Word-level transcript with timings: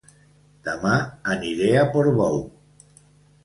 Dema 0.69 0.93
aniré 1.35 1.69
a 1.77 1.87
Portbou 1.95 2.43